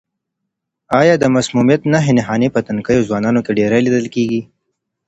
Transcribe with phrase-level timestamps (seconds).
[0.99, 4.41] آیا د مسمومیت نښې نښانې په تنکیو ځوانانو کې ډېرې لیدل کیږي؟